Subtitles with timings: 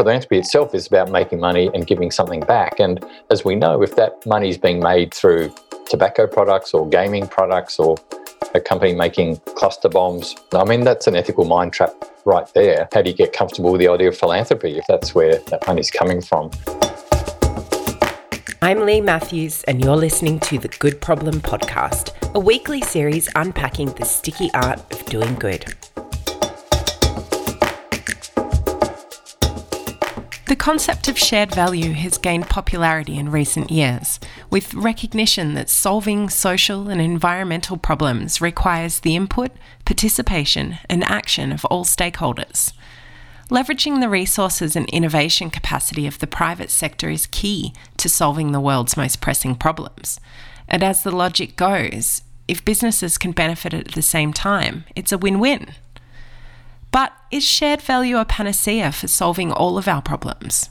[0.00, 2.80] philanthropy itself is about making money and giving something back.
[2.80, 5.54] And as we know, if that money is being made through
[5.90, 7.98] tobacco products or gaming products or
[8.54, 11.92] a company making cluster bombs, I mean, that's an ethical mind trap
[12.24, 12.88] right there.
[12.94, 15.90] How do you get comfortable with the idea of philanthropy if that's where that money's
[15.90, 16.50] coming from?
[18.62, 23.92] I'm Lee Matthews, and you're listening to the Good Problem Podcast, a weekly series unpacking
[23.92, 25.74] the sticky art of doing good.
[30.50, 34.18] The concept of shared value has gained popularity in recent years,
[34.50, 39.52] with recognition that solving social and environmental problems requires the input,
[39.84, 42.72] participation, and action of all stakeholders.
[43.48, 48.58] Leveraging the resources and innovation capacity of the private sector is key to solving the
[48.58, 50.18] world's most pressing problems.
[50.66, 55.18] And as the logic goes, if businesses can benefit at the same time, it's a
[55.18, 55.74] win win.
[56.92, 60.70] But is shared value a panacea for solving all of our problems?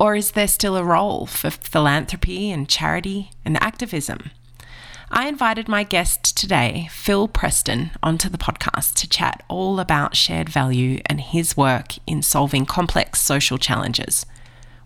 [0.00, 4.30] Or is there still a role for philanthropy and charity and activism?
[5.12, 10.48] I invited my guest today, Phil Preston, onto the podcast to chat all about shared
[10.48, 14.26] value and his work in solving complex social challenges.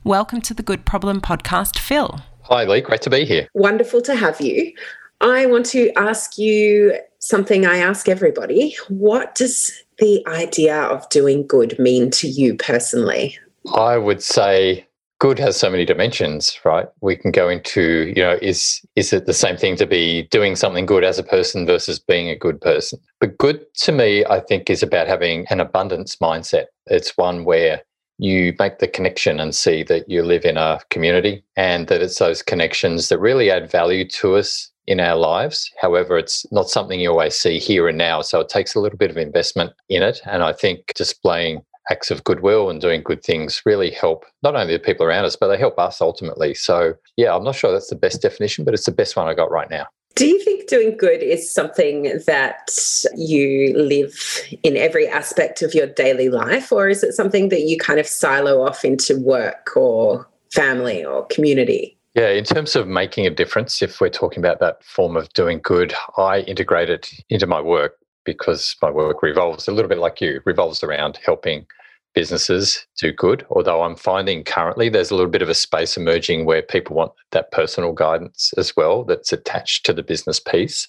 [0.03, 2.21] Welcome to the Good Problem podcast, Phil.
[2.43, 2.83] Hi, Lee.
[2.83, 3.49] Great to be here.
[3.55, 4.75] Wonderful to have you.
[5.23, 8.77] I want to ask you something I ask everybody.
[8.89, 13.37] What does the idea of doing good mean to you personally?
[13.75, 14.87] I would say
[15.19, 16.87] good has so many dimensions, right?
[17.01, 20.57] We can go into, you know, is is it the same thing to be doing
[20.57, 22.99] something good as a person versus being a good person?
[23.21, 26.67] But good to me, I think, is about having an abundance mindset.
[26.87, 27.83] It's one where
[28.19, 32.19] you make the connection and see that you live in a community and that it's
[32.19, 35.71] those connections that really add value to us in our lives.
[35.81, 38.21] However, it's not something you always see here and now.
[38.23, 40.21] So it takes a little bit of investment in it.
[40.27, 44.73] And I think displaying acts of goodwill and doing good things really help not only
[44.73, 46.55] the people around us, but they help us ultimately.
[46.55, 49.35] So, yeah, I'm not sure that's the best definition, but it's the best one I
[49.35, 49.87] got right now.
[50.15, 52.71] Do you think doing good is something that
[53.17, 54.15] you live
[54.63, 58.07] in every aspect of your daily life, or is it something that you kind of
[58.07, 61.94] silo off into work or family or community?
[62.15, 65.61] Yeah, in terms of making a difference, if we're talking about that form of doing
[65.63, 70.21] good, I integrate it into my work because my work revolves a little bit like
[70.21, 71.67] you, revolves around helping
[72.15, 73.45] businesses do good.
[73.51, 77.11] Although I'm finding currently there's a little bit of a space emerging where people want
[77.33, 80.87] that personal guidance as well that's attached to the business piece.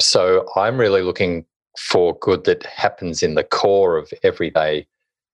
[0.00, 1.44] So I'm really looking
[1.78, 4.86] for good that happens in the core of everyday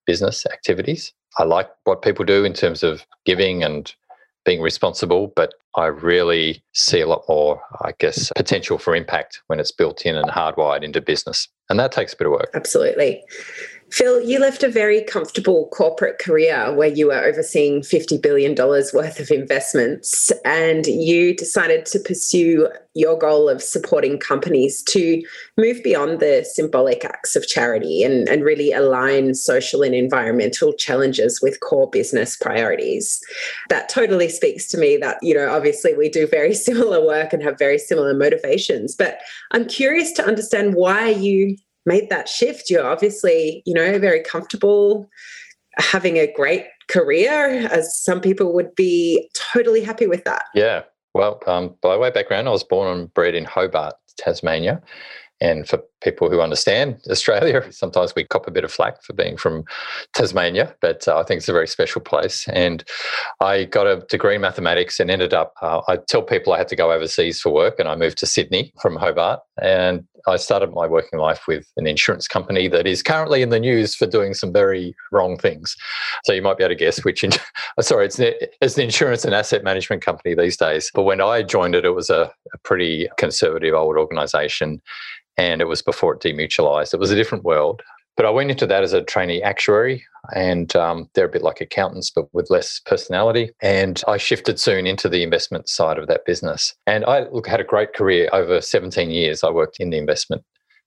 [0.06, 1.12] business activities.
[1.38, 3.94] I like what people do in terms of giving and
[4.50, 9.60] being responsible, but I really see a lot more, I guess, potential for impact when
[9.60, 11.46] it's built in and hardwired into business.
[11.68, 12.50] And that takes a bit of work.
[12.52, 13.22] Absolutely.
[13.90, 19.18] Phil, you left a very comfortable corporate career where you were overseeing $50 billion worth
[19.18, 25.22] of investments, and you decided to pursue your goal of supporting companies to
[25.56, 31.40] move beyond the symbolic acts of charity and, and really align social and environmental challenges
[31.42, 33.20] with core business priorities.
[33.68, 37.42] That totally speaks to me that, you know, obviously we do very similar work and
[37.42, 39.18] have very similar motivations, but
[39.50, 42.70] I'm curious to understand why you made that shift.
[42.70, 45.08] You're obviously, you know, very comfortable
[45.78, 50.44] having a great career, as some people would be totally happy with that.
[50.54, 50.82] Yeah.
[51.14, 54.82] Well, um, by way of background, I was born and bred in Hobart, Tasmania.
[55.40, 59.36] And for people who understand Australia, sometimes we cop a bit of flack for being
[59.36, 59.64] from
[60.14, 62.46] Tasmania, but uh, I think it's a very special place.
[62.48, 62.84] And
[63.40, 66.68] I got a degree in mathematics and ended up, uh, I tell people I had
[66.68, 69.40] to go overseas for work, and I moved to Sydney from Hobart.
[69.60, 73.60] And I started my working life with an insurance company that is currently in the
[73.60, 75.76] news for doing some very wrong things.
[76.24, 77.24] So you might be able to guess which.
[77.24, 77.32] In-
[77.80, 80.90] sorry, it's it's an insurance and asset management company these days.
[80.94, 84.80] But when I joined it, it was a, a pretty conservative old organisation,
[85.36, 86.94] and it was before it demutualised.
[86.94, 87.82] It was a different world.
[88.16, 90.04] But I went into that as a trainee actuary,
[90.34, 93.50] and um, they're a bit like accountants, but with less personality.
[93.62, 96.74] And I shifted soon into the investment side of that business.
[96.86, 99.42] And I look, had a great career over 17 years.
[99.42, 100.42] I worked in the investment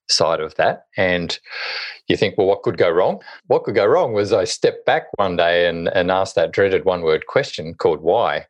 [0.09, 0.85] side of that.
[0.95, 1.39] And
[2.07, 3.21] you think, well, what could go wrong?
[3.47, 6.85] What could go wrong was I stepped back one day and, and asked that dreaded
[6.85, 8.45] one word question called why.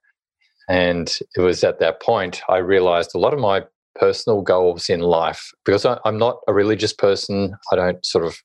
[0.67, 3.63] And it was at that point I realized a lot of my
[3.95, 8.37] personal goals in life, because I, I'm not a religious person, I don't sort of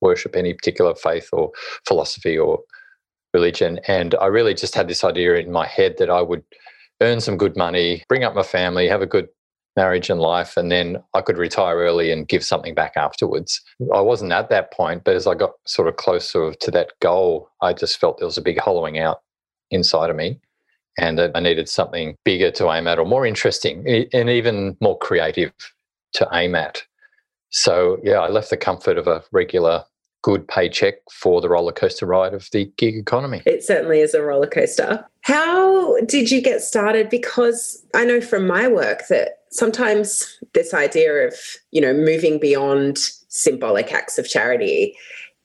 [0.00, 1.50] worship any particular faith or
[1.86, 2.60] philosophy or
[3.32, 3.80] religion.
[3.86, 6.42] And I really just had this idea in my head that I would
[7.00, 9.28] earn some good money, bring up my family, have a good
[9.76, 13.60] marriage and life, and then I could retire early and give something back afterwards.
[13.94, 17.50] I wasn't at that point, but as I got sort of closer to that goal,
[17.60, 19.20] I just felt there was a big hollowing out
[19.70, 20.40] inside of me
[20.98, 25.52] and I needed something bigger to aim at or more interesting and even more creative
[26.14, 26.82] to aim at.
[27.50, 29.84] So, yeah, I left the comfort of a regular
[30.22, 33.42] good paycheck for the roller coaster ride of the gig economy.
[33.46, 35.06] It certainly is a roller coaster.
[35.20, 37.08] How did you get started?
[37.08, 41.34] Because I know from my work that sometimes this idea of,
[41.70, 44.96] you know, moving beyond symbolic acts of charity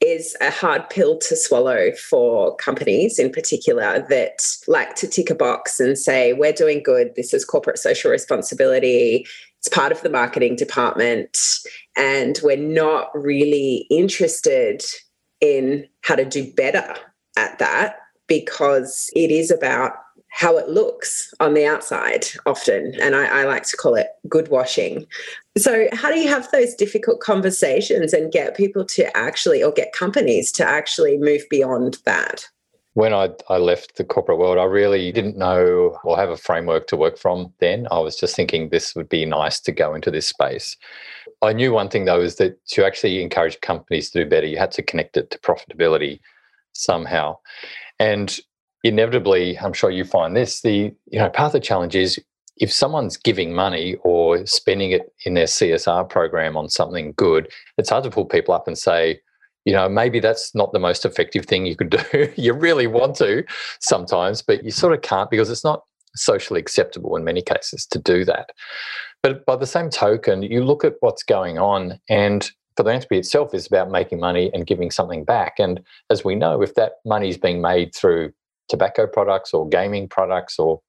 [0.01, 5.35] is a hard pill to swallow for companies in particular that like to tick a
[5.35, 9.25] box and say, we're doing good, this is corporate social responsibility,
[9.59, 11.37] it's part of the marketing department,
[11.95, 14.81] and we're not really interested
[15.39, 16.95] in how to do better
[17.37, 17.97] at that
[18.27, 19.93] because it is about
[20.31, 22.95] how it looks on the outside often.
[23.01, 25.05] And I, I, like to call it good washing.
[25.57, 29.91] So, how do you have those difficult conversations and get people to actually, or get
[29.91, 32.47] companies to actually move beyond that?
[32.93, 36.87] When I, I left the corporate world, I really didn't know or have a framework
[36.87, 37.87] to work from then.
[37.91, 40.75] I was just thinking this would be nice to go into this space.
[41.41, 44.57] I knew one thing though is that to actually encourage companies to do better, you
[44.57, 46.19] had to connect it to profitability
[46.73, 47.37] somehow.
[47.99, 48.39] And
[48.83, 52.19] inevitably, I'm sure you find this, the you know, part of the challenge is
[52.57, 57.89] if someone's giving money or spending it in their CSR program on something good, it's
[57.89, 59.19] hard to pull people up and say,
[59.65, 62.31] you know, maybe that's not the most effective thing you could do.
[62.35, 63.43] you really want to
[63.79, 65.83] sometimes, but you sort of can't because it's not
[66.15, 68.49] socially acceptable in many cases to do that.
[69.23, 73.67] But by the same token, you look at what's going on and philanthropy itself is
[73.67, 75.53] about making money and giving something back.
[75.59, 78.33] And as we know, if that money is being made through
[78.69, 80.81] tobacco products or gaming products or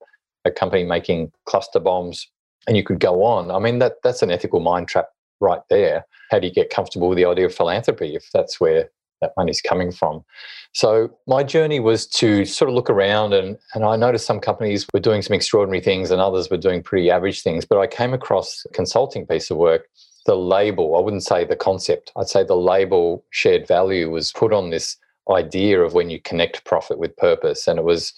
[0.44, 2.28] a company making cluster bombs,
[2.66, 3.50] and you could go on.
[3.50, 5.08] I mean, that that's an ethical mind trap
[5.40, 6.06] right there.
[6.30, 8.90] How do you get comfortable with the idea of philanthropy if that's where
[9.20, 10.24] that money's coming from?
[10.72, 14.86] So my journey was to sort of look around and, and I noticed some companies
[14.94, 17.66] were doing some extraordinary things and others were doing pretty average things.
[17.66, 19.88] But I came across a consulting piece of work.
[20.24, 24.52] The label, I wouldn't say the concept, I'd say the label shared value was put
[24.52, 24.96] on this
[25.30, 27.66] idea of when you connect profit with purpose.
[27.66, 28.12] And it was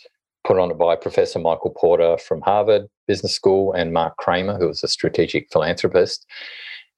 [0.44, 4.68] put on it by Professor Michael Porter from Harvard Business School and Mark Kramer, who
[4.68, 6.26] was a strategic philanthropist.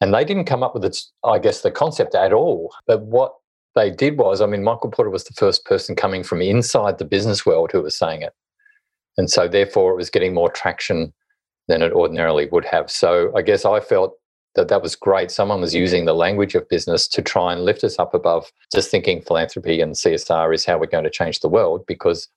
[0.00, 2.72] And they didn't come up with it, I guess, the concept at all.
[2.86, 3.34] But what
[3.74, 7.04] they did was, I mean, Michael Porter was the first person coming from inside the
[7.04, 8.32] business world who was saying it.
[9.16, 11.14] And so, therefore, it was getting more traction
[11.68, 12.90] than it ordinarily would have.
[12.90, 14.14] So, I guess I felt
[14.56, 15.30] that that was great.
[15.30, 18.90] Someone was using the language of business to try and lift us up above just
[18.90, 22.28] thinking philanthropy and CSR is how we're going to change the world because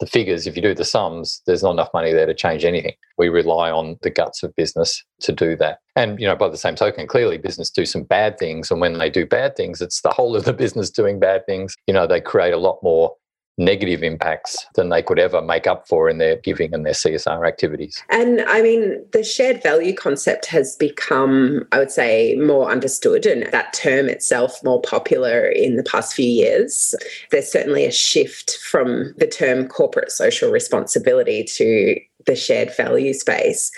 [0.00, 2.94] the figures, if you do the sums, there's not enough money there to change anything.
[3.18, 5.78] We rely on the guts of business to do that.
[5.94, 8.70] And, you know, by the same token, clearly business do some bad things.
[8.70, 11.76] And when they do bad things, it's the whole of the business doing bad things.
[11.86, 13.14] You know, they create a lot more
[13.58, 17.46] negative impacts than they could ever make up for in their giving and their CSR
[17.46, 18.02] activities.
[18.08, 23.50] And I mean, the shared value concept has become, I would say, more understood and
[23.52, 26.94] that term itself more popular in the past few years.
[27.30, 33.70] There's certainly a shift from the term corporate social responsibility to the shared value space.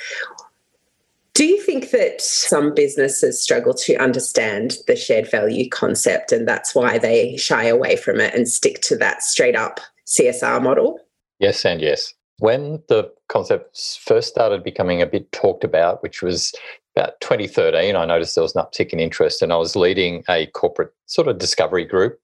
[1.35, 6.77] Do you think that some businesses struggle to understand the shared value concept and that's
[6.77, 11.01] why they shy away from it and stick to that straight up CSR model?
[11.41, 12.15] Yes, and yes.
[12.39, 16.53] When the concept first started becoming a bit talked about, which was
[16.97, 20.47] about 2013, I noticed there was an uptick in interest, and I was leading a
[20.47, 22.21] corporate sort of discovery group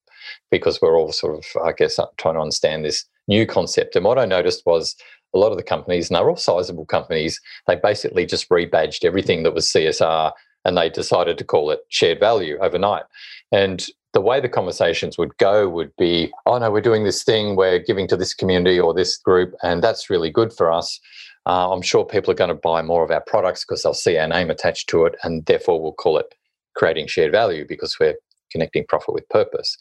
[0.51, 3.97] because we're all sort of, I guess, trying to understand this new concept.
[3.97, 4.95] And what I noticed was
[5.35, 9.43] a lot of the companies, and they're all sizable companies, they basically just rebadged everything
[9.43, 10.33] that was CSR
[10.65, 13.05] and they decided to call it shared value overnight.
[13.53, 17.57] And the way the conversations would go would be, oh no, we're doing this thing,
[17.57, 21.01] we're giving to this community or this group, and that's really good for us.
[21.47, 24.19] Uh, I'm sure people are going to buy more of our products because they'll see
[24.19, 26.35] our name attached to it, and therefore we'll call it
[26.77, 28.17] creating shared value because we're
[28.51, 29.77] connecting profit with purpose.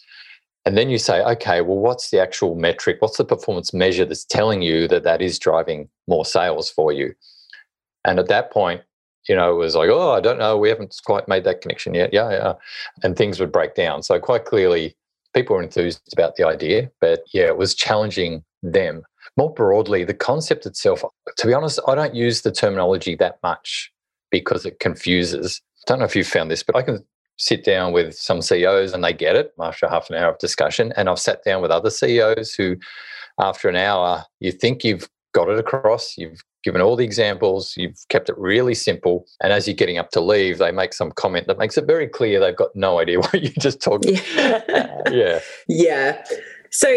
[0.70, 2.98] And then you say, okay, well, what's the actual metric?
[3.00, 7.16] What's the performance measure that's telling you that that is driving more sales for you?
[8.06, 8.82] And at that point,
[9.28, 11.96] you know, it was like, oh, I don't know, we haven't quite made that connection
[11.96, 12.14] yet.
[12.14, 12.54] Yeah, yeah.
[13.02, 14.04] And things would break down.
[14.04, 14.96] So, quite clearly,
[15.34, 19.02] people were enthused about the idea, but yeah, it was challenging them.
[19.38, 21.04] More broadly, the concept itself,
[21.36, 23.92] to be honest, I don't use the terminology that much
[24.30, 25.64] because it confuses.
[25.80, 27.04] I don't know if you've found this, but I can
[27.40, 30.94] sit down with some CEOs and they get it after half an hour of discussion.
[30.96, 32.76] And I've sat down with other CEOs who,
[33.40, 37.98] after an hour, you think you've got it across, you've given all the examples, you've
[38.10, 39.26] kept it really simple.
[39.42, 42.08] And as you're getting up to leave, they make some comment that makes it very
[42.08, 44.62] clear they've got no idea what you just talked Yeah.
[45.12, 45.40] yeah.
[45.68, 46.24] yeah.
[46.72, 46.90] So,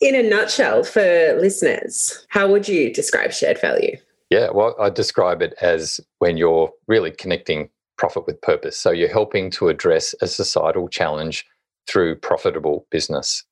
[0.00, 3.96] in a nutshell, for listeners, how would you describe shared value?
[4.30, 8.78] Yeah, well, I describe it as when you're really connecting profit with purpose.
[8.78, 11.44] So you're helping to address a societal challenge
[11.86, 13.44] through profitable business.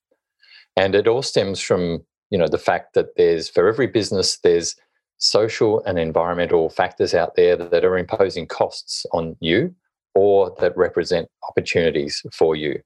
[0.76, 4.76] And it all stems from, you know, the fact that there's for every business there's
[5.19, 9.75] social and environmental factors out there that are imposing costs on you
[10.15, 12.81] or that represent opportunities for you.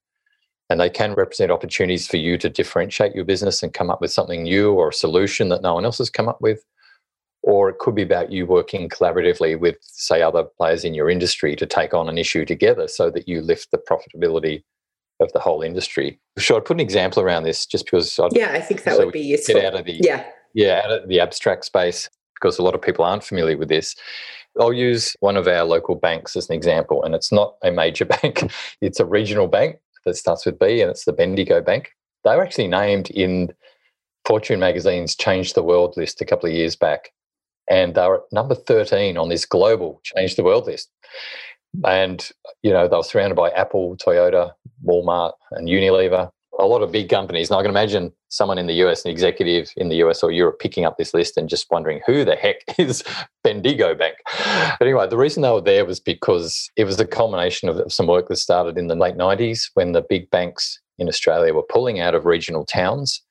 [0.69, 4.13] And they can represent opportunities for you to differentiate your business and come up with
[4.13, 6.65] something new or a solution that no one else has come up with
[7.43, 11.57] or it could be about you working collaboratively with, say, other players in your industry
[11.57, 14.63] to take on an issue together so that you lift the profitability
[15.21, 16.19] of the whole industry.
[16.39, 19.05] Should I put an example around this just because I'd, Yeah, I think that so
[19.05, 19.55] would be useful.
[19.55, 20.27] Get out of the yeah.
[20.55, 23.95] Yeah, out of the abstract space because a lot of people aren't familiar with this.
[24.59, 28.05] I'll use one of our local banks as an example, and it's not a major
[28.23, 31.93] bank, it's a regional bank that starts with B, and it's the Bendigo Bank.
[32.25, 33.53] They were actually named in
[34.27, 37.13] Fortune magazine's Change the World list a couple of years back
[37.71, 40.91] and they were at number 13 on this global change the world list.
[41.85, 42.29] And,
[42.63, 44.53] you know, they were surrounded by Apple, Toyota,
[44.85, 47.49] Walmart, and Unilever, a lot of big companies.
[47.49, 50.59] And I can imagine someone in the US, an executive in the US or Europe,
[50.59, 53.05] picking up this list and just wondering who the heck is
[53.45, 54.17] Bendigo Bank.
[54.79, 58.09] But anyway, the reason they were there was because it was a culmination of some
[58.09, 62.01] work that started in the late 90s when the big banks in Australia were pulling
[62.01, 63.23] out of regional towns.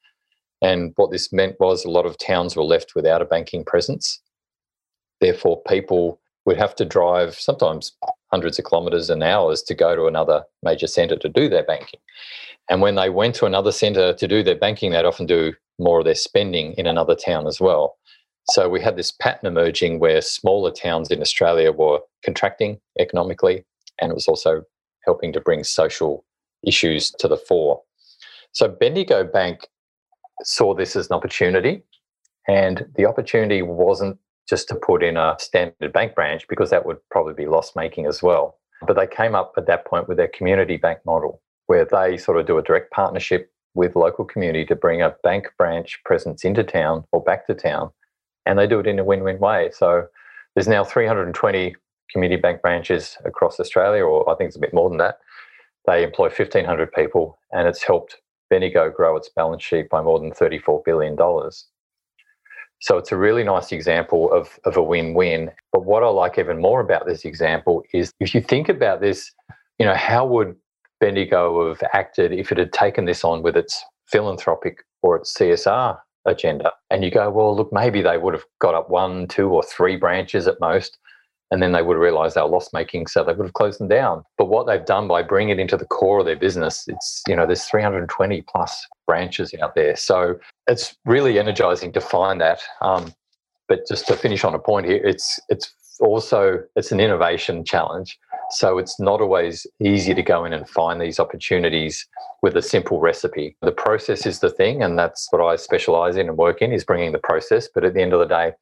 [0.61, 4.21] And what this meant was a lot of towns were left without a banking presence.
[5.21, 7.93] Therefore, people would have to drive sometimes
[8.31, 11.99] hundreds of kilometres and hours to go to another major centre to do their banking.
[12.69, 15.99] And when they went to another centre to do their banking, they'd often do more
[15.99, 17.97] of their spending in another town as well.
[18.49, 23.63] So we had this pattern emerging where smaller towns in Australia were contracting economically,
[23.99, 24.63] and it was also
[25.05, 26.25] helping to bring social
[26.65, 27.81] issues to the fore.
[28.51, 29.67] So Bendigo Bank
[30.43, 31.83] saw this as an opportunity,
[32.47, 34.17] and the opportunity wasn't
[34.49, 38.05] just to put in a standard bank branch because that would probably be loss making
[38.05, 38.57] as well.
[38.85, 42.39] But they came up at that point with their community bank model where they sort
[42.39, 46.63] of do a direct partnership with local community to bring a bank branch presence into
[46.63, 47.91] town or back to town.
[48.45, 49.69] And they do it in a win win way.
[49.73, 50.07] So
[50.55, 51.75] there's now 320
[52.11, 55.19] community bank branches across Australia, or I think it's a bit more than that.
[55.85, 58.17] They employ 1,500 people, and it's helped
[58.49, 61.15] Bendigo grow its balance sheet by more than $34 billion.
[62.79, 65.51] So it's a really nice example of, of a win win.
[65.73, 69.31] But what I like even more about this example is if you think about this,
[69.77, 70.55] you know, how would
[70.99, 75.97] Bendigo have acted if it had taken this on with its philanthropic or its CSR
[76.25, 76.71] agenda?
[76.89, 79.97] And you go, well, look, maybe they would have got up one, two, or three
[79.97, 80.97] branches at most
[81.51, 83.79] and then they would have realized they were loss making, so they would have closed
[83.79, 84.23] them down.
[84.37, 87.35] But what they've done by bringing it into the core of their business, it's, you
[87.35, 89.95] know, there's 320 plus branches out there.
[89.95, 92.61] So it's really energizing to find that.
[92.81, 93.13] Um,
[93.67, 98.17] but just to finish on a point here, it's, it's also, it's an innovation challenge.
[98.51, 102.07] So it's not always easy to go in and find these opportunities
[102.41, 103.55] with a simple recipe.
[103.61, 106.83] The process is the thing, and that's what I specialize in and work in is
[106.83, 107.67] bringing the process.
[107.73, 108.53] But at the end of the day,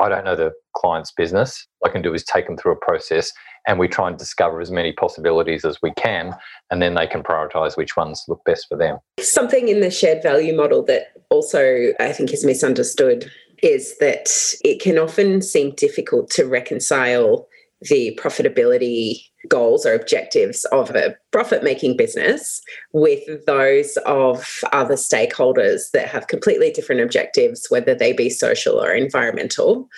[0.00, 1.66] I don't know the client's business.
[1.84, 3.32] I can do is take them through a process
[3.66, 6.34] and we try and discover as many possibilities as we can,
[6.70, 8.98] and then they can prioritize which ones look best for them.
[9.20, 13.30] Something in the shared value model that also I think is misunderstood
[13.62, 14.28] is that
[14.62, 17.46] it can often seem difficult to reconcile
[17.80, 22.60] the profitability goals or objectives of a profit making business
[22.92, 28.92] with those of other stakeholders that have completely different objectives, whether they be social or
[28.92, 29.88] environmental.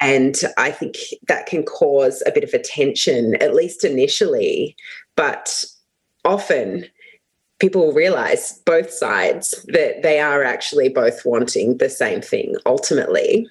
[0.00, 0.96] And I think
[1.28, 4.76] that can cause a bit of a tension, at least initially,
[5.16, 5.64] but
[6.24, 6.86] often
[7.58, 13.48] people realize both sides that they are actually both wanting the same thing ultimately.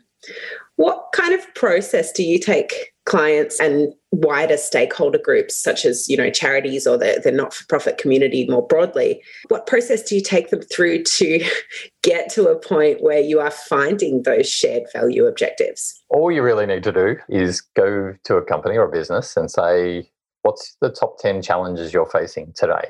[0.76, 6.18] What kind of process do you take clients and wider stakeholder groups such as you
[6.18, 10.62] know charities or the, the not-for-profit community more broadly what process do you take them
[10.62, 11.46] through to
[12.04, 16.04] get to a point where you are finding those shared value objectives?
[16.10, 19.50] All you really need to do is go to a company or a business and
[19.50, 20.10] say
[20.44, 22.90] what's the top 10 challenges you're facing today?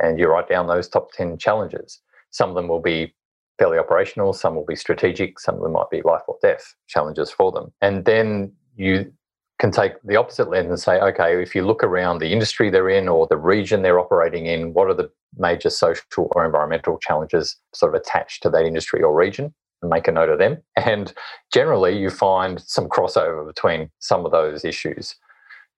[0.00, 2.00] And you write down those top 10 challenges.
[2.30, 3.14] Some of them will be
[3.58, 7.30] fairly operational some will be strategic some of them might be life or death challenges
[7.30, 7.72] for them.
[7.82, 9.12] And then you
[9.58, 12.88] can take the opposite lens and say, okay, if you look around the industry they're
[12.88, 17.56] in or the region they're operating in, what are the major social or environmental challenges
[17.74, 19.52] sort of attached to that industry or region?
[19.82, 20.58] and make a note of them.
[20.76, 21.12] And
[21.52, 25.14] generally, you find some crossover between some of those issues.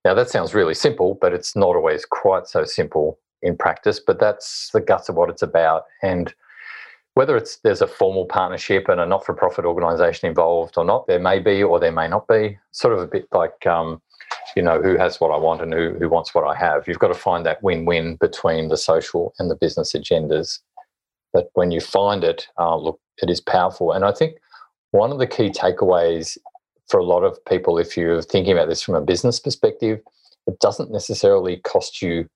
[0.05, 4.01] Now, that sounds really simple, but it's not always quite so simple in practice.
[4.01, 5.85] But that's the guts of what it's about.
[6.03, 6.33] And
[7.15, 11.39] whether it's there's a formal partnership and a not-for-profit organisation involved or not, there may
[11.39, 12.59] be or there may not be.
[12.71, 14.01] Sort of a bit like, um,
[14.57, 16.87] you know, who has what I want and who who wants what I have.
[16.87, 20.61] You've got to find that win-win between the social and the business agendas.
[21.33, 23.93] But when you find it, uh, look, it is powerful.
[23.93, 24.37] And I think
[24.93, 26.37] one of the key takeaways
[26.89, 30.01] for a lot of people, if you're thinking about this from a business perspective,
[30.47, 32.29] it doesn't necessarily cost you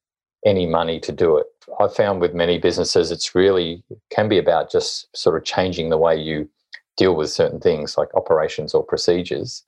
[0.46, 1.46] any money to do it.
[1.80, 5.98] I found with many businesses, it's really can be about just sort of changing the
[5.98, 6.48] way you
[6.96, 9.64] deal with certain things like operations or procedures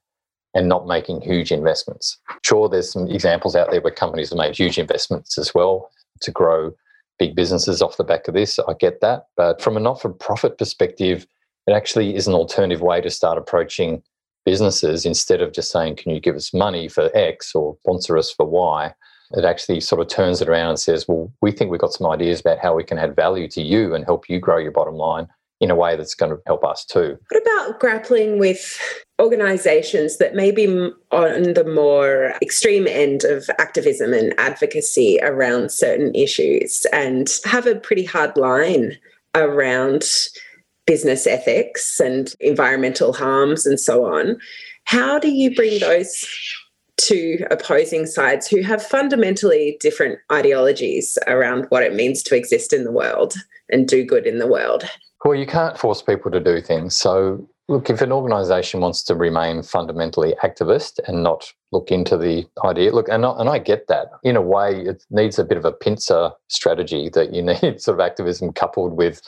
[0.54, 2.18] and not making huge investments.
[2.42, 6.30] Sure, there's some examples out there where companies have made huge investments as well to
[6.30, 6.72] grow
[7.18, 8.58] big businesses off the back of this.
[8.58, 9.26] I get that.
[9.36, 11.26] But from a not for profit perspective,
[11.66, 14.02] it actually is an alternative way to start approaching
[14.44, 18.30] businesses instead of just saying, Can you give us money for X or sponsor us
[18.30, 18.94] for Y?
[19.32, 22.10] It actually sort of turns it around and says, Well, we think we've got some
[22.10, 24.94] ideas about how we can add value to you and help you grow your bottom
[24.94, 25.28] line
[25.60, 27.18] in a way that's going to help us too.
[27.30, 28.78] What about grappling with
[29.18, 30.66] organizations that may be
[31.10, 37.76] on the more extreme end of activism and advocacy around certain issues and have a
[37.76, 38.98] pretty hard line
[39.34, 40.04] around
[40.86, 44.38] business ethics and environmental harms and so on?
[44.84, 46.24] How do you bring those
[46.96, 52.84] two opposing sides who have fundamentally different ideologies around what it means to exist in
[52.84, 53.34] the world
[53.70, 54.84] and do good in the world?
[55.24, 56.96] Well, you can't force people to do things.
[56.96, 62.46] So, look, if an organisation wants to remain fundamentally activist and not look into the
[62.64, 64.08] idea, look, and I, and I get that.
[64.22, 67.98] In a way, it needs a bit of a pincer strategy that you need sort
[67.98, 69.20] of activism coupled with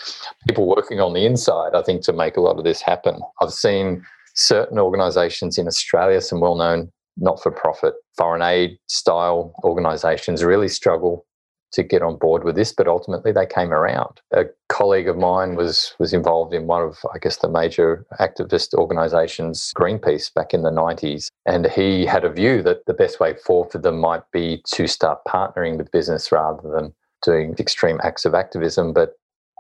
[0.47, 3.21] people working on the inside, I think, to make a lot of this happen.
[3.41, 9.53] I've seen certain organisations in Australia, some well known not for profit foreign aid style
[9.65, 11.25] organisations really struggle
[11.73, 14.21] to get on board with this, but ultimately they came around.
[14.33, 18.75] A colleague of mine was was involved in one of, I guess, the major activist
[18.75, 23.35] organisations, Greenpeace, back in the 90s, and he had a view that the best way
[23.35, 28.25] forward for them might be to start partnering with business rather than doing extreme acts
[28.25, 28.93] of activism.
[28.93, 29.15] But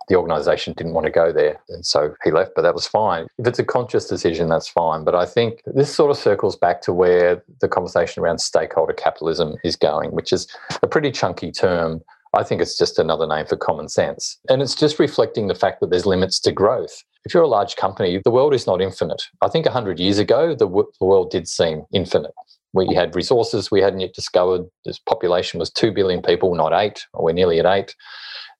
[0.08, 1.60] the organisation didn't want to go there.
[1.68, 3.26] And so he left, but that was fine.
[3.38, 5.04] If it's a conscious decision, that's fine.
[5.04, 9.56] But I think this sort of circles back to where the conversation around stakeholder capitalism
[9.64, 10.48] is going, which is
[10.82, 12.00] a pretty chunky term.
[12.34, 14.38] I think it's just another name for common sense.
[14.48, 17.02] And it's just reflecting the fact that there's limits to growth.
[17.24, 19.22] If you're a large company, the world is not infinite.
[19.42, 22.32] I think 100 years ago, the, w- the world did seem infinite.
[22.74, 24.62] We had resources we hadn't yet discovered.
[24.84, 27.94] This population was 2 billion people, not eight, or we're nearly at eight.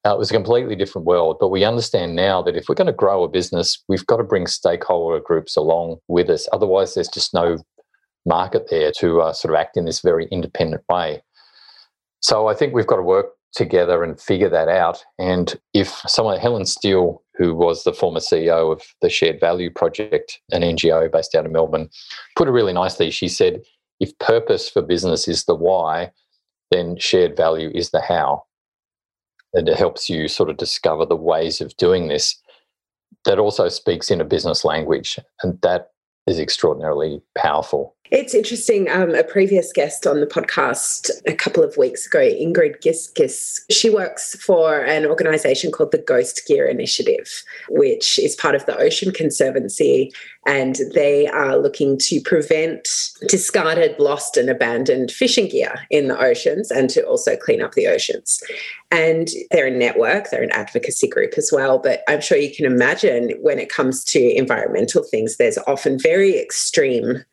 [0.06, 2.87] Uh, it was a completely different world, but we understand now that if we're going
[2.87, 6.48] to grow a business, we've got to bring stakeholder groups along with us.
[6.52, 7.58] Otherwise, there's just no
[8.24, 11.22] market there to uh, sort of act in this very independent way.
[12.20, 15.04] So I think we've got to work together and figure that out.
[15.18, 20.40] And if someone, Helen Steele, who was the former CEO of the Shared Value Project,
[20.52, 21.88] an NGO based out of Melbourne,
[22.37, 23.11] put it really nicely.
[23.11, 23.62] She said,
[24.00, 26.12] if purpose for business is the why,
[26.70, 28.44] then shared value is the how
[29.54, 32.37] and it helps you sort of discover the ways of doing this
[33.24, 35.90] that also speaks in a business language and that
[36.26, 38.88] is extraordinarily powerful it's interesting.
[38.90, 43.90] Um, a previous guest on the podcast a couple of weeks ago, Ingrid Giskes, she
[43.90, 49.12] works for an organization called the Ghost Gear Initiative, which is part of the Ocean
[49.12, 50.11] Conservancy.
[50.48, 52.88] And they are looking to prevent
[53.28, 57.87] discarded, lost, and abandoned fishing gear in the oceans and to also clean up the
[57.87, 58.42] oceans.
[58.90, 61.78] And they're a network, they're an advocacy group as well.
[61.78, 66.38] But I'm sure you can imagine when it comes to environmental things, there's often very
[66.38, 67.24] extreme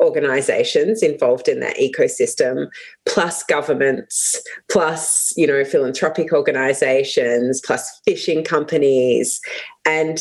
[0.00, 2.66] organizations involved in that ecosystem
[3.06, 9.40] plus governments plus you know philanthropic organizations plus fishing companies.
[9.86, 10.18] And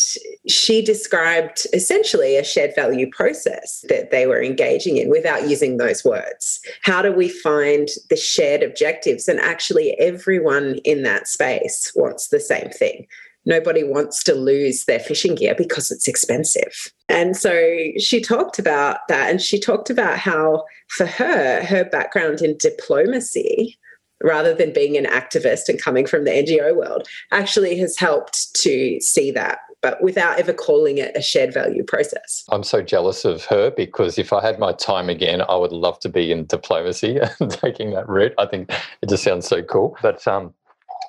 [0.47, 6.05] she described essentially a shared value process that they were engaging in without using those
[6.05, 6.59] words.
[6.83, 9.27] How do we find the shared objectives?
[9.27, 13.07] And actually everyone in that space wants the same thing
[13.45, 16.91] nobody wants to lose their fishing gear because it's expensive.
[17.09, 22.41] And so she talked about that and she talked about how, for her, her background
[22.41, 23.77] in diplomacy,
[24.23, 28.99] rather than being an activist and coming from the NGO world, actually has helped to
[28.99, 29.59] see that.
[29.81, 32.43] But without ever calling it a shared value process.
[32.49, 35.99] I'm so jealous of her because if I had my time again, I would love
[35.99, 38.33] to be in diplomacy and taking that route.
[38.39, 38.71] I think
[39.03, 39.95] it just sounds so cool.
[40.01, 40.55] But um,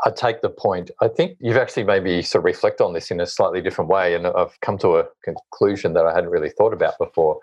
[0.05, 0.91] I take the point.
[1.01, 4.15] I think you've actually maybe sort of reflect on this in a slightly different way,
[4.15, 7.39] and I've come to a conclusion that I hadn't really thought about before.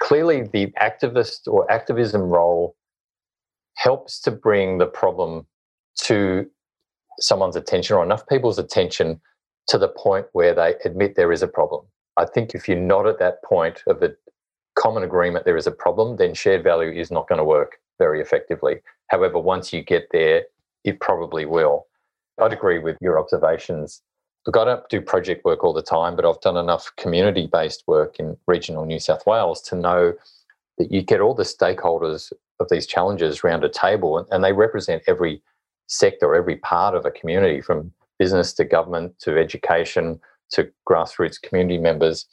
[0.00, 2.74] Clearly, the activist or activism role
[3.76, 5.46] helps to bring the problem
[6.04, 6.46] to
[7.20, 9.20] someone's attention or enough people's attention
[9.68, 11.84] to the point where they admit there is a problem.
[12.16, 14.12] I think if you're not at that point of a
[14.76, 18.20] common agreement there is a problem, then shared value is not going to work very
[18.20, 18.80] effectively.
[19.08, 20.42] However, once you get there,
[20.84, 21.86] it probably will.
[22.40, 24.02] I'd agree with your observations.
[24.46, 27.84] Look, I don't do project work all the time, but I've done enough community based
[27.86, 30.14] work in regional New South Wales to know
[30.78, 35.02] that you get all the stakeholders of these challenges around a table and they represent
[35.06, 35.40] every
[35.86, 40.20] sector, every part of a community from business to government to education
[40.50, 42.26] to grassroots community members.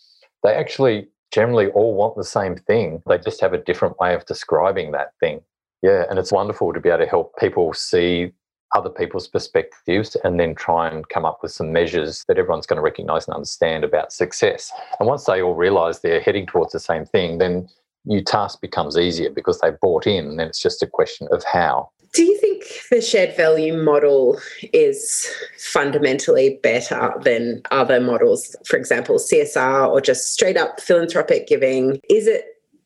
[0.43, 3.01] They actually generally all want the same thing.
[3.07, 5.41] They just have a different way of describing that thing.
[5.81, 8.33] Yeah, and it's wonderful to be able to help people see
[8.73, 12.77] other people's perspectives and then try and come up with some measures that everyone's going
[12.77, 14.71] to recognize and understand about success.
[14.99, 17.67] And once they all realize they're heading towards the same thing, then
[18.05, 21.43] your task becomes easier because they bought in and then it's just a question of
[21.43, 21.89] how.
[22.13, 24.39] Do you think the shared value model
[24.73, 32.01] is fundamentally better than other models, for example, CSR or just straight up philanthropic giving?
[32.10, 32.45] Is it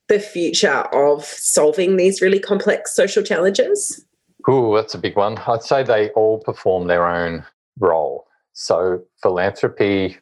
[0.09, 4.05] the future of solving these really complex social challenges?
[4.47, 5.37] Oh, that's a big one.
[5.39, 7.45] I'd say they all perform their own
[7.79, 8.27] role.
[8.53, 10.17] So philanthropy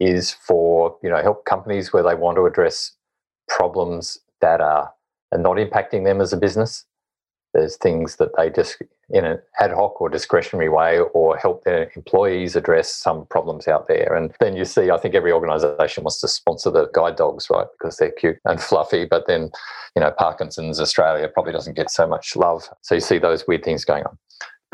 [0.00, 2.92] is for, you know, help companies where they want to address
[3.48, 4.92] problems that are,
[5.32, 6.84] are not impacting them as a business.
[7.54, 11.90] There's things that they just, in an ad hoc or discretionary way, or help their
[11.96, 14.14] employees address some problems out there.
[14.14, 17.66] And then you see, I think every organisation wants to sponsor the guide dogs, right?
[17.78, 19.04] Because they're cute and fluffy.
[19.04, 19.50] But then,
[19.94, 22.68] you know, Parkinson's Australia probably doesn't get so much love.
[22.82, 24.18] So you see those weird things going on.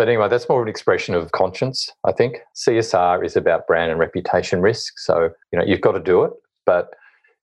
[0.01, 2.39] But anyway, that's more of an expression of conscience, I think.
[2.57, 4.99] CSR is about brand and reputation risk.
[4.99, 6.33] So, you know, you've got to do it,
[6.65, 6.95] but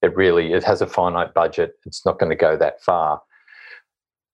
[0.01, 1.75] it really it has a finite budget.
[1.85, 3.21] It's not going to go that far.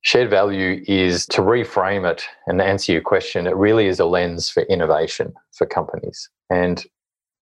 [0.04, 4.50] Shared value is to reframe it and answer your question, it really is a lens
[4.50, 6.30] for innovation for companies.
[6.50, 6.86] And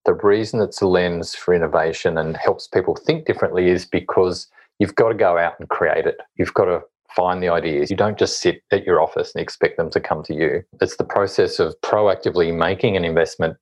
[0.04, 4.46] the reason it's a lens for innovation and helps people think differently is because
[4.78, 6.18] you've got to go out and create it.
[6.36, 6.82] You've got to
[7.16, 7.90] find the ideas.
[7.90, 10.62] You don't just sit at your office and expect them to come to you.
[10.80, 13.56] It's the process of proactively making an investment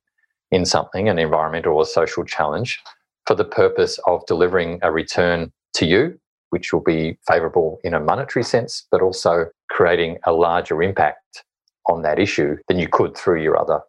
[0.51, 2.79] in something, an environmental or social challenge,
[3.25, 6.19] for the purpose of delivering a return to you
[6.51, 11.43] which will be favourable in a monetary sense, but also creating a larger impact
[11.89, 13.81] on that issue than you could through your other,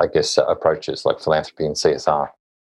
[0.00, 2.28] I guess, uh, approaches like philanthropy and CSR.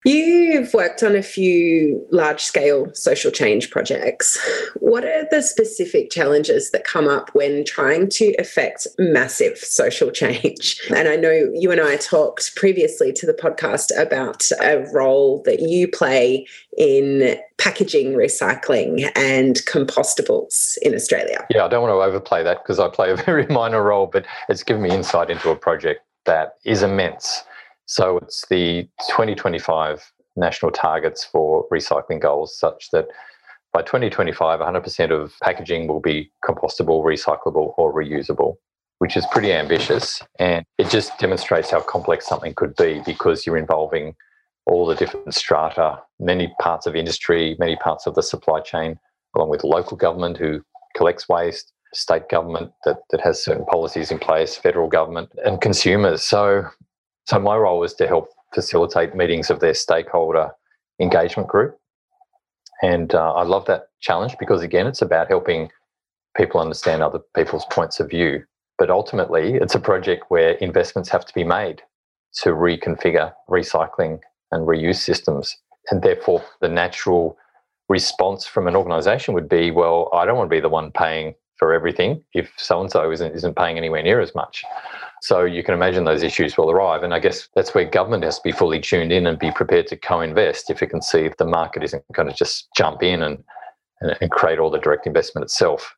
[0.05, 4.37] You've worked on a few large scale social change projects.
[4.75, 10.79] What are the specific challenges that come up when trying to effect massive social change?
[10.95, 15.61] And I know you and I talked previously to the podcast about a role that
[15.61, 16.45] you play
[16.77, 21.47] in packaging recycling and compostables in Australia.
[21.49, 24.27] Yeah, I don't want to overplay that because I play a very minor role, but
[24.49, 27.43] it's given me insight into a project that is immense
[27.85, 33.07] so it's the 2025 national targets for recycling goals, such that
[33.73, 38.55] by 2025, 100% of packaging will be compostable, recyclable, or reusable,
[38.99, 40.21] which is pretty ambitious.
[40.39, 44.15] And it just demonstrates how complex something could be because you're involving
[44.65, 48.97] all the different strata, many parts of industry, many parts of the supply chain,
[49.35, 50.63] along with local government who
[50.95, 56.23] collects waste, state government that, that has certain policies in place, federal government, and consumers.
[56.23, 56.65] So
[57.25, 60.51] so my role is to help facilitate meetings of their stakeholder
[60.99, 61.77] engagement group.
[62.81, 65.69] And uh, I love that challenge because, again, it's about helping
[66.37, 68.43] people understand other people's points of view.
[68.77, 71.81] But ultimately, it's a project where investments have to be made
[72.41, 74.19] to reconfigure recycling
[74.51, 75.55] and reuse systems.
[75.89, 77.37] And therefore, the natural
[77.87, 81.35] response from an organization would be well, I don't want to be the one paying
[81.57, 84.63] for everything if so and so isn't isn't paying anywhere near as much.
[85.21, 87.01] So you can imagine those issues will arrive.
[87.03, 89.87] And I guess that's where government has to be fully tuned in and be prepared
[89.87, 93.23] to co-invest if it can see if the market isn't going to just jump in
[93.23, 93.43] and,
[94.01, 95.95] and create all the direct investment itself.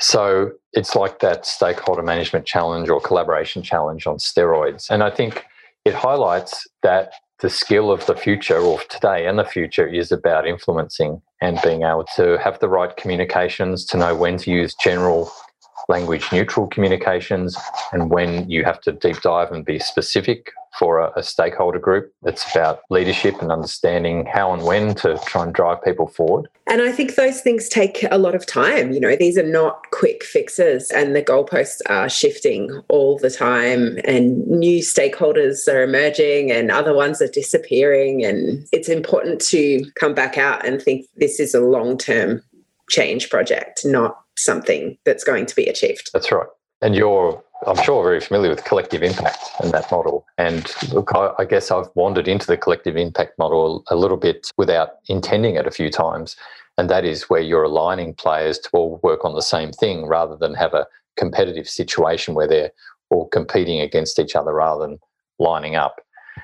[0.00, 4.90] So it's like that stakeholder management challenge or collaboration challenge on steroids.
[4.90, 5.44] And I think
[5.84, 10.46] it highlights that the skill of the future or today and the future is about
[10.46, 15.30] influencing and being able to have the right communications to know when to use general
[15.88, 17.56] language neutral communications
[17.92, 22.12] and when you have to deep dive and be specific for a, a, stakeholder group.
[22.24, 26.48] It's about leadership and understanding how and when to try and drive people forward.
[26.66, 28.92] And I think those things take a lot of time.
[28.92, 33.98] You know, these are not quick fixes, and the goalposts are shifting all the time,
[34.04, 38.24] and new stakeholders are emerging, and other ones are disappearing.
[38.24, 42.42] And it's important to come back out and think this is a long term
[42.90, 46.10] change project, not something that's going to be achieved.
[46.12, 46.46] That's right.
[46.82, 50.24] And you're I'm sure very familiar with collective impact and that model.
[50.38, 54.52] And look, I, I, guess I've wandered into the collective impact model a little bit
[54.56, 56.36] without intending it a few times.
[56.78, 60.36] And that is where you're aligning players to all work on the same thing rather
[60.36, 62.70] than have a competitive situation where they're
[63.10, 64.98] all competing against each other rather than
[65.40, 65.96] lining up.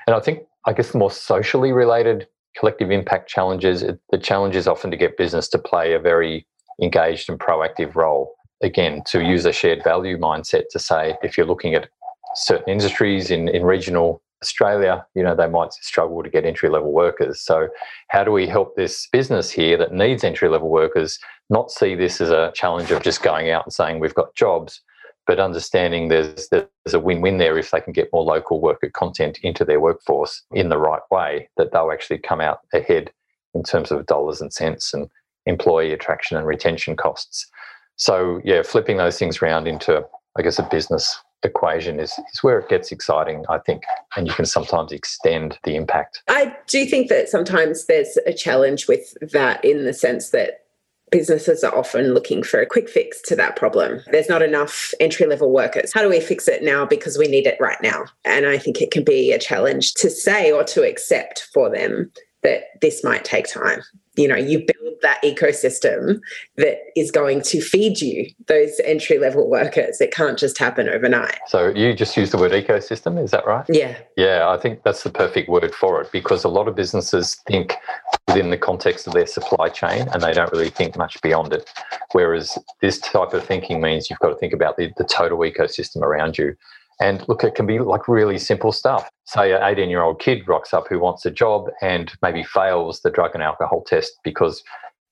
[0.07, 4.67] And I think, I guess, the more socially related collective impact challenges, the challenge is
[4.67, 6.45] often to get business to play a very
[6.81, 11.47] engaged and proactive role again, to use a shared value mindset to say if you're
[11.47, 11.89] looking at
[12.35, 16.91] certain industries in, in regional Australia, you know, they might struggle to get entry level
[16.91, 17.39] workers.
[17.39, 17.69] So,
[18.09, 21.17] how do we help this business here that needs entry level workers
[21.49, 24.81] not see this as a challenge of just going out and saying we've got jobs,
[25.25, 28.89] but understanding there's there's a win win there if they can get more local worker
[28.89, 33.11] content into their workforce in the right way, that they'll actually come out ahead
[33.53, 35.09] in terms of dollars and cents and
[35.45, 37.47] employee attraction and retention costs.
[37.95, 40.05] So yeah, flipping those things around into,
[40.37, 43.83] I guess, a business equation is, is where it gets exciting, I think,
[44.15, 46.23] and you can sometimes extend the impact.
[46.29, 50.61] I do think that sometimes there's a challenge with that in the sense that
[51.11, 54.01] businesses are often looking for a quick fix to that problem.
[54.11, 55.93] There's not enough entry level workers.
[55.93, 58.05] How do we fix it now because we need it right now?
[58.25, 62.11] And I think it can be a challenge to say or to accept for them
[62.41, 63.83] that this might take time
[64.15, 66.19] you know you build that ecosystem
[66.57, 69.99] that is going to feed you those entry level workers.
[69.99, 71.39] It can't just happen overnight.
[71.47, 73.65] So you just use the word ecosystem is that right?
[73.69, 73.97] Yeah.
[74.15, 77.75] Yeah i think that's the perfect word for it because a lot of businesses think
[78.27, 81.69] within the context of their supply chain and they don't really think much beyond it.
[82.13, 86.01] Whereas this type of thinking means you've got to think about the, the total ecosystem
[86.01, 86.55] around you
[86.99, 89.09] and look, it can be like really simple stuff.
[89.25, 93.01] Say an 18 year old kid rocks up who wants a job and maybe fails
[93.01, 94.63] the drug and alcohol test because,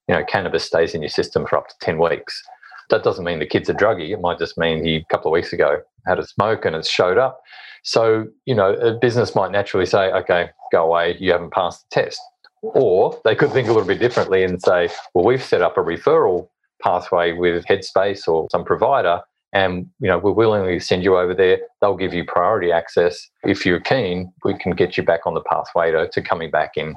[0.07, 2.41] you know, cannabis stays in your system for up to 10 weeks.
[2.89, 4.11] That doesn't mean the kid's a druggie.
[4.11, 6.85] It might just mean he, a couple of weeks ago, had a smoke and it
[6.85, 7.41] showed up.
[7.83, 12.01] So, you know, a business might naturally say, okay, go away, you haven't passed the
[12.01, 12.19] test.
[12.61, 15.81] Or they could think a little bit differently and say, well, we've set up a
[15.81, 16.47] referral
[16.83, 19.21] pathway with Headspace or some provider
[19.53, 21.59] and you know we're willingly send you over there.
[21.81, 23.29] They'll give you priority access.
[23.43, 26.77] If you're keen we can get you back on the pathway to, to coming back
[26.77, 26.95] in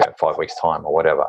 [0.00, 1.26] about five weeks time or whatever.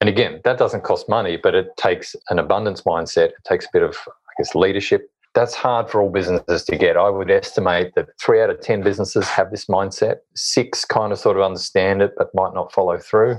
[0.00, 3.28] And again that doesn't cost money but it takes an abundance mindset.
[3.28, 5.08] It takes a bit of i guess leadership.
[5.34, 6.98] That's hard for all businesses to get.
[6.98, 10.16] I would estimate that three out of ten businesses have this mindset.
[10.34, 13.38] Six kind of sort of understand it but might not follow through.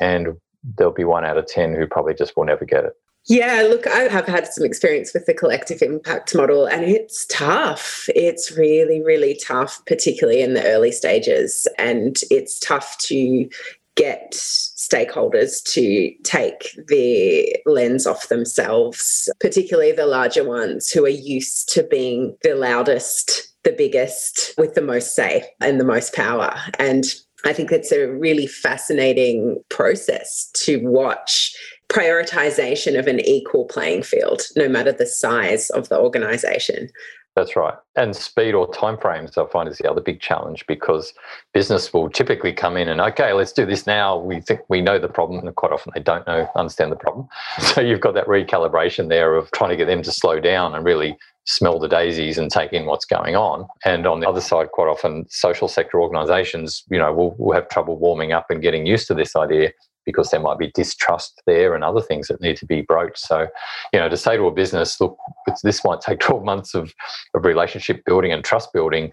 [0.00, 0.36] And
[0.78, 2.92] there'll be one out of ten who probably just will never get it
[3.28, 8.08] yeah, look, I have had some experience with the collective impact model, and it's tough.
[8.14, 11.66] It's really, really tough, particularly in the early stages.
[11.78, 13.48] And it's tough to
[13.96, 21.68] get stakeholders to take the lens off themselves, particularly the larger ones who are used
[21.70, 26.54] to being the loudest, the biggest, with the most say and the most power.
[26.78, 27.04] And
[27.44, 31.56] I think it's a really fascinating process to watch
[31.96, 36.90] prioritization of an equal playing field, no matter the size of the organization.
[37.34, 37.74] That's right.
[37.96, 41.12] And speed or timeframes, I find, is the other big challenge because
[41.52, 44.18] business will typically come in and, okay, let's do this now.
[44.18, 47.28] We think we know the problem, and quite often they don't know, understand the problem.
[47.60, 50.84] So you've got that recalibration there of trying to get them to slow down and
[50.84, 53.66] really smell the daisies and take in what's going on.
[53.84, 57.68] And on the other side, quite often social sector organizations, you know, will, will have
[57.68, 59.72] trouble warming up and getting used to this idea
[60.06, 63.18] because there might be distrust there and other things that need to be broached.
[63.18, 63.48] So,
[63.92, 65.18] you know, to say to a business, look,
[65.62, 66.94] this might take 12 months of,
[67.34, 69.10] of relationship building and trust building,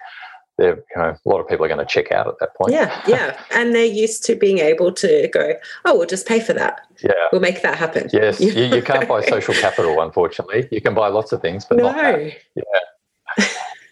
[0.59, 2.71] there, you know, a lot of people are going to check out at that point.
[2.71, 3.41] Yeah, yeah.
[3.55, 6.81] And they're used to being able to go, oh, we'll just pay for that.
[7.03, 7.11] Yeah.
[7.31, 8.07] We'll make that happen.
[8.13, 8.39] Yes.
[8.39, 10.67] you, you can't buy social capital, unfortunately.
[10.71, 11.91] You can buy lots of things, but no.
[11.91, 12.37] not that.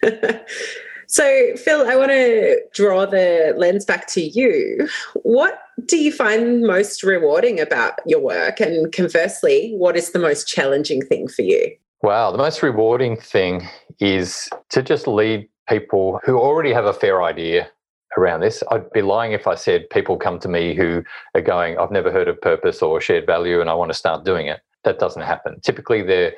[0.04, 0.38] Yeah.
[1.12, 4.88] So, Phil, I want to draw the lens back to you.
[5.24, 8.60] What do you find most rewarding about your work?
[8.60, 11.76] And conversely, what is the most challenging thing for you?
[12.02, 13.68] Wow, the most rewarding thing
[14.00, 17.68] is to just lead people who already have a fair idea
[18.18, 18.62] around this.
[18.70, 21.02] I'd be lying if I said people come to me who
[21.34, 24.24] are going, I've never heard of purpose or shared value and I want to start
[24.24, 24.60] doing it.
[24.84, 25.60] That doesn't happen.
[25.60, 26.32] Typically, they're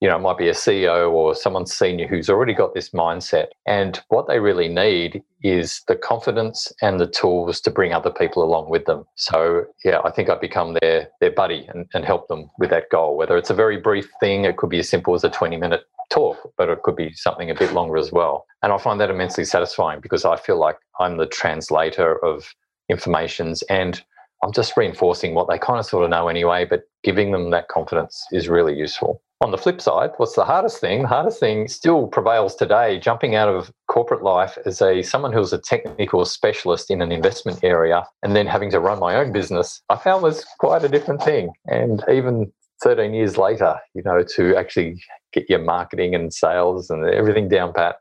[0.00, 3.46] you know, it might be a CEO or someone senior who's already got this mindset.
[3.66, 8.44] And what they really need is the confidence and the tools to bring other people
[8.44, 9.04] along with them.
[9.14, 12.90] So, yeah, I think I've become their, their buddy and, and help them with that
[12.90, 13.16] goal.
[13.16, 15.84] Whether it's a very brief thing, it could be as simple as a 20 minute
[16.10, 18.46] talk, but it could be something a bit longer as well.
[18.62, 22.54] And I find that immensely satisfying because I feel like I'm the translator of
[22.88, 24.02] informations and
[24.46, 27.66] I'm just reinforcing what they kind of sort of know anyway, but giving them that
[27.66, 29.20] confidence is really useful.
[29.40, 31.02] On the flip side, what's the hardest thing?
[31.02, 33.00] The hardest thing still prevails today.
[33.00, 37.58] Jumping out of corporate life as a someone who's a technical specialist in an investment
[37.64, 41.22] area and then having to run my own business, I found was quite a different
[41.22, 41.50] thing.
[41.66, 42.52] And even
[42.84, 47.72] 13 years later, you know, to actually get your marketing and sales and everything down
[47.72, 47.96] pat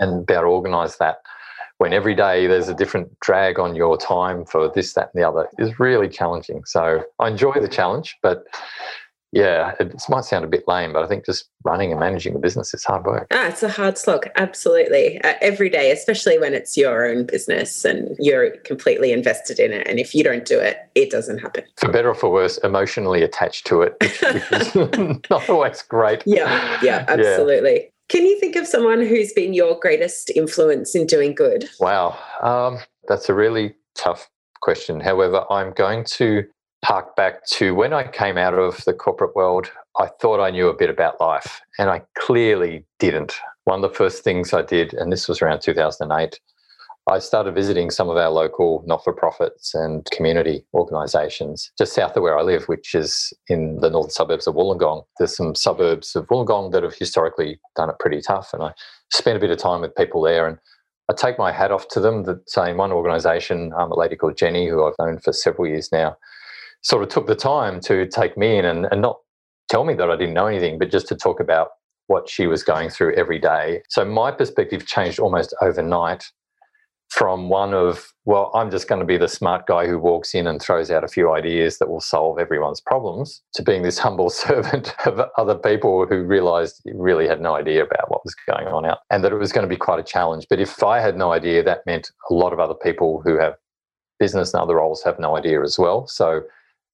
[0.00, 1.16] and to organize that
[1.78, 5.28] when every day there's a different drag on your time for this, that, and the
[5.28, 6.64] other is really challenging.
[6.64, 8.44] So I enjoy the challenge, but
[9.32, 12.38] yeah, it might sound a bit lame, but I think just running and managing the
[12.38, 13.26] business is hard work.
[13.32, 15.20] Ah, it's a hard slog, absolutely.
[15.22, 19.86] Uh, every day, especially when it's your own business and you're completely invested in it.
[19.86, 21.64] And if you don't do it, it doesn't happen.
[21.76, 24.74] For better or for worse, emotionally attached to it, which, which is
[25.30, 26.22] not always great.
[26.24, 27.90] Yeah, yeah, absolutely.
[28.08, 31.68] Can you think of someone who's been your greatest influence in doing good?
[31.80, 35.00] Wow, um, that's a really tough question.
[35.00, 36.44] However, I'm going to
[36.84, 39.72] hark back to when I came out of the corporate world.
[39.98, 43.40] I thought I knew a bit about life, and I clearly didn't.
[43.64, 46.38] One of the first things I did, and this was around 2008,
[47.08, 52.16] I started visiting some of our local not for profits and community organisations just south
[52.16, 55.04] of where I live, which is in the northern suburbs of Wollongong.
[55.18, 58.52] There's some suburbs of Wollongong that have historically done it pretty tough.
[58.52, 58.72] And I
[59.12, 60.58] spent a bit of time with people there and
[61.08, 64.36] I take my hat off to them say in one organisation, um, a lady called
[64.36, 66.16] Jenny, who I've known for several years now,
[66.82, 69.18] sort of took the time to take me in and, and not
[69.68, 71.68] tell me that I didn't know anything, but just to talk about
[72.08, 73.82] what she was going through every day.
[73.88, 76.24] So my perspective changed almost overnight
[77.16, 80.46] from one of, well, I'm just going to be the smart guy who walks in
[80.46, 84.28] and throws out a few ideas that will solve everyone's problems, to being this humble
[84.28, 88.84] servant of other people who realized really had no idea about what was going on
[88.84, 90.46] out and that it was going to be quite a challenge.
[90.50, 93.54] But if I had no idea, that meant a lot of other people who have
[94.20, 96.06] business and other roles have no idea as well.
[96.06, 96.42] So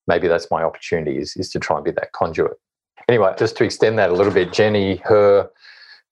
[0.06, 2.52] maybe that's my opportunity is, is to try and be that conduit.
[3.08, 5.50] Anyway, just to extend that a little bit, Jenny, her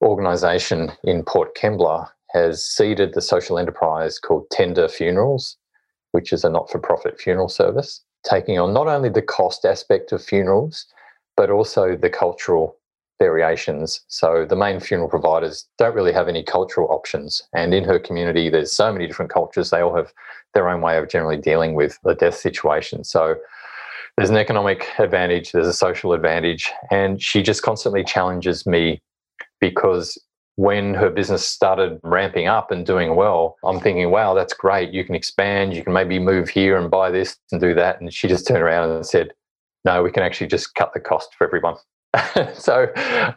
[0.03, 5.57] organization in Port Kembla has seeded the social enterprise called Tender Funerals,
[6.13, 10.13] which is a not for profit funeral service, taking on not only the cost aspect
[10.13, 10.87] of funerals,
[11.37, 12.77] but also the cultural
[13.19, 14.01] variations.
[14.09, 17.43] So the main funeral providers don't really have any cultural options.
[17.55, 19.71] And in her community, there's so many different cultures.
[19.71, 20.13] They all have
[20.55, 23.05] their own way of generally dealing with the death situation.
[23.05, 23.37] So
[24.17, 26.71] there's an economic advantage, there's a social advantage.
[26.91, 29.03] And she just constantly challenges me
[29.61, 30.19] because
[30.61, 34.93] when her business started ramping up and doing well, I'm thinking, wow, that's great.
[34.93, 37.99] You can expand, you can maybe move here and buy this and do that.
[37.99, 39.33] And she just turned around and said,
[39.87, 41.77] no, we can actually just cut the cost for everyone.
[42.53, 42.89] so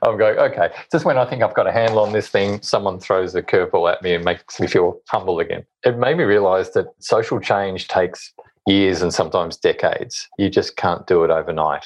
[0.03, 2.99] I'm going, okay, just when I think I've got a handle on this thing, someone
[2.99, 5.65] throws a curveball at me and makes me feel humble again.
[5.85, 8.33] It made me realize that social change takes
[8.67, 10.27] years and sometimes decades.
[10.37, 11.85] You just can't do it overnight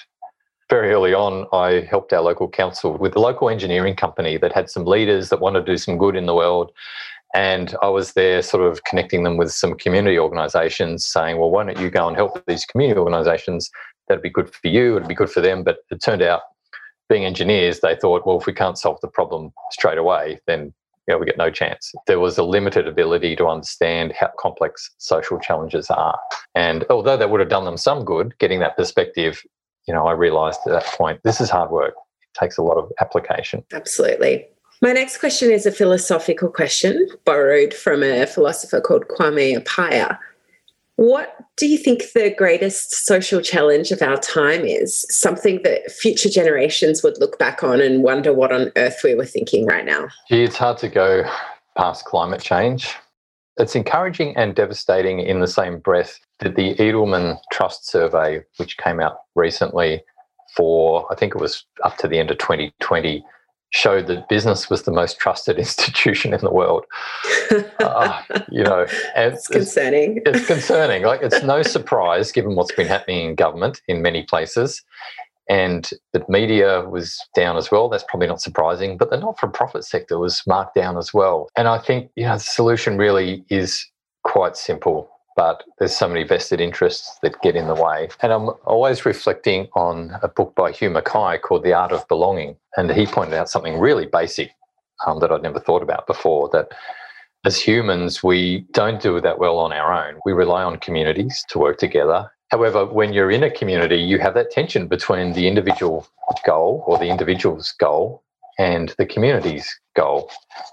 [0.69, 4.69] very early on, I helped our local council with a local engineering company that had
[4.69, 6.71] some leaders that wanted to do some good in the world.
[7.33, 11.65] And I was there sort of connecting them with some community organizations saying, well, why
[11.65, 13.69] don't you go and help these community organizations?
[14.07, 15.63] That'd be good for you, it'd be good for them.
[15.63, 16.41] But it turned out,
[17.09, 20.73] being engineers, they thought, well, if we can't solve the problem straight away, then
[21.07, 21.93] you know, we get no chance.
[22.05, 26.19] There was a limited ability to understand how complex social challenges are.
[26.53, 29.41] And although that would have done them some good, getting that perspective
[29.87, 31.93] you know, I realized at that point, this is hard work.
[32.21, 33.63] It takes a lot of application.
[33.73, 34.45] Absolutely.
[34.81, 40.19] My next question is a philosophical question borrowed from a philosopher called Kwame Appiah.
[40.97, 45.05] What do you think the greatest social challenge of our time is?
[45.09, 49.25] Something that future generations would look back on and wonder what on earth we were
[49.25, 50.09] thinking right now?
[50.27, 51.23] Gee, it's hard to go
[51.75, 52.95] past climate change.
[53.57, 58.99] It's encouraging and devastating in the same breath that the Edelman Trust Survey, which came
[58.99, 60.03] out recently
[60.55, 63.23] for, I think it was up to the end of 2020,
[63.71, 66.85] showed that business was the most trusted institution in the world.
[67.79, 70.21] uh, you know, it's concerning.
[70.25, 71.03] It's, it's concerning.
[71.03, 74.83] Like it's no surprise given what's been happening in government in many places
[75.49, 77.89] and the media was down as well.
[77.89, 81.49] That's probably not surprising, but the not-for-profit sector was marked down as well.
[81.55, 83.85] And I think you know the solution really is
[84.23, 85.09] quite simple.
[85.37, 88.09] But there's so many vested interests that get in the way.
[88.21, 92.57] And I'm always reflecting on a book by Hugh Mackay called The Art of Belonging.
[92.75, 94.51] And he pointed out something really basic
[95.05, 96.69] um, that I'd never thought about before that
[97.45, 100.19] as humans, we don't do that well on our own.
[100.25, 102.31] We rely on communities to work together.
[102.49, 106.07] However, when you're in a community, you have that tension between the individual
[106.45, 108.23] goal or the individual's goal
[108.57, 110.31] and the community's goal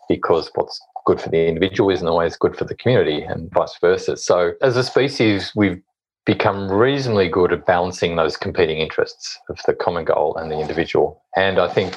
[0.09, 4.16] because what's good for the individual isn't always good for the community and vice versa.
[4.16, 5.80] So, as a species, we've
[6.26, 11.22] become reasonably good at balancing those competing interests of the common goal and the individual.
[11.36, 11.94] And I think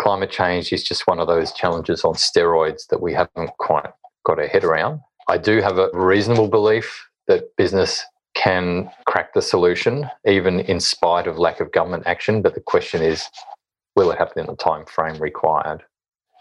[0.00, 3.90] climate change is just one of those challenges on steroids that we haven't quite
[4.24, 5.00] got our head around.
[5.28, 11.26] I do have a reasonable belief that business can crack the solution, even in spite
[11.26, 12.40] of lack of government action.
[12.40, 13.28] But the question is,
[13.96, 15.82] will it happen in the time frame required?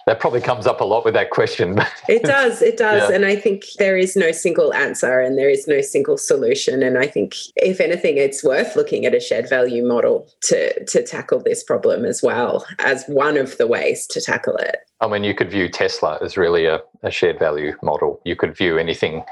[0.07, 1.77] That probably comes up a lot with that question.
[2.07, 3.09] it does, it does.
[3.09, 3.15] Yeah.
[3.15, 6.81] And I think there is no single answer and there is no single solution.
[6.81, 11.03] And I think, if anything, it's worth looking at a shared value model to, to
[11.03, 14.77] tackle this problem as well as one of the ways to tackle it.
[15.01, 18.21] I mean, you could view Tesla as really a, a shared value model.
[18.23, 19.25] You could view anything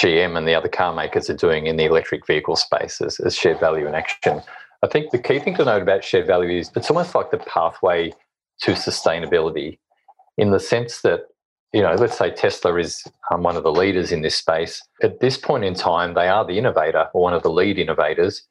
[0.00, 3.34] GM and the other car makers are doing in the electric vehicle space as, as
[3.34, 4.42] shared value in action.
[4.80, 7.38] I think the key thing to note about shared value is it's almost like the
[7.38, 8.12] pathway
[8.62, 9.78] to sustainability
[10.36, 11.20] in the sense that,
[11.72, 14.82] you know, let's say Tesla is um, one of the leaders in this space.
[15.02, 18.42] At this point in time, they are the innovator or one of the lead innovators.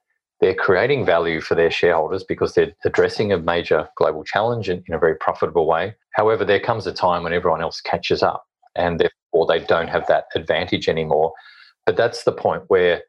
[0.42, 4.94] They're creating value for their shareholders because they're addressing a major global challenge in, in
[4.94, 5.96] a very profitable way.
[6.14, 8.44] However, there comes a time when everyone else catches up
[8.76, 11.34] and therefore they don't have that advantage anymore.
[11.86, 13.04] But that's the point where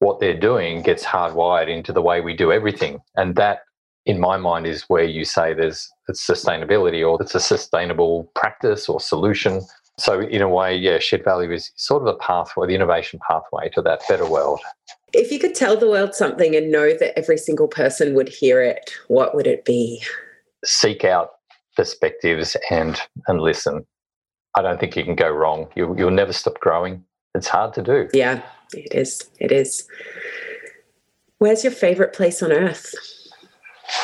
[0.00, 3.00] what they're doing gets hardwired into the way we do everything.
[3.16, 3.60] And that
[4.08, 8.88] in my mind is where you say there's it's sustainability or it's a sustainable practice
[8.88, 9.60] or solution.
[9.98, 13.68] So in a way, yeah, shared value is sort of a pathway, the innovation pathway
[13.70, 14.60] to that better world.
[15.12, 18.62] If you could tell the world something and know that every single person would hear
[18.62, 20.02] it, what would it be?
[20.64, 21.32] Seek out
[21.76, 23.86] perspectives and and listen.
[24.54, 25.68] I don't think you can go wrong.
[25.76, 27.04] You, you'll never stop growing.
[27.34, 28.08] It's hard to do.
[28.14, 28.42] Yeah,
[28.72, 29.28] it is.
[29.38, 29.86] It is.
[31.38, 32.94] Where's your favorite place on earth?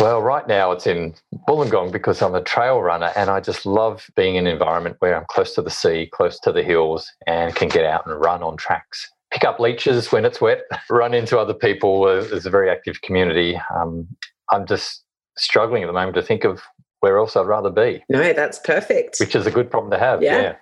[0.01, 1.15] Well, right now it's in
[1.49, 5.17] Wollongong because I'm a trail runner and I just love being in an environment where
[5.17, 8.43] I'm close to the sea, close to the hills, and can get out and run
[8.43, 9.11] on tracks.
[9.31, 12.05] Pick up leeches when it's wet, run into other people.
[12.05, 13.61] There's a very active community.
[13.75, 14.09] Um,
[14.51, 15.05] I'm just
[15.37, 16.63] struggling at the moment to think of
[17.01, 18.03] where else I'd rather be.
[18.09, 19.19] No, that's perfect.
[19.21, 20.23] Which is a good problem to have.
[20.23, 20.41] Yeah.
[20.41, 20.55] Yeah.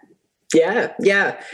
[0.55, 0.93] Yeah.
[1.01, 1.45] yeah.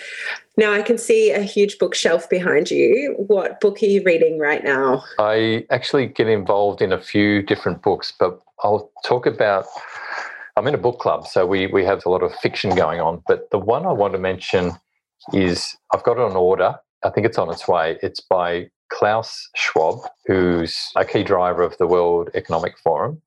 [0.58, 3.14] Now I can see a huge bookshelf behind you.
[3.16, 5.04] What book are you reading right now?
[5.20, 9.66] I actually get involved in a few different books, but I'll talk about
[10.56, 13.22] I'm in a book club, so we we have a lot of fiction going on.
[13.28, 14.72] But the one I want to mention
[15.32, 16.74] is I've got it on order.
[17.04, 17.96] I think it's on its way.
[18.02, 23.22] It's by Klaus Schwab, who's a key driver of the World Economic Forum,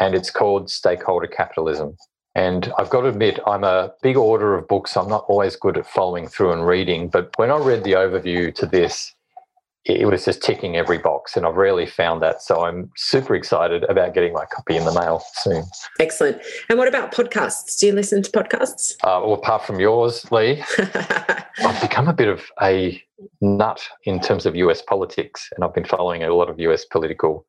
[0.00, 1.96] and it's called Stakeholder Capitalism.
[2.34, 4.96] And I've got to admit, I'm a big order of books.
[4.96, 7.08] I'm not always good at following through and reading.
[7.08, 9.14] But when I read the overview to this,
[9.84, 11.36] it was just ticking every box.
[11.36, 12.40] And I've rarely found that.
[12.40, 15.64] So I'm super excited about getting my copy in the mail soon.
[16.00, 16.40] Excellent.
[16.70, 17.78] And what about podcasts?
[17.78, 18.94] Do you listen to podcasts?
[19.02, 23.02] Uh, well, apart from yours, Lee, I've become a bit of a
[23.40, 25.50] nut in terms of US politics.
[25.54, 27.44] And I've been following a lot of US political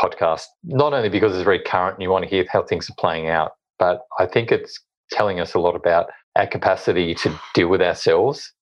[0.00, 2.94] podcasts, not only because it's very current and you want to hear how things are
[2.98, 4.78] playing out, but I think it's
[5.10, 6.06] telling us a lot about
[6.36, 8.52] our capacity to deal with ourselves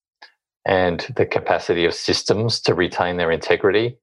[0.67, 3.97] and the capacity of systems to retain their integrity.